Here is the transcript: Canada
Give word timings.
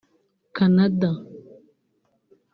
Canada 0.55 1.11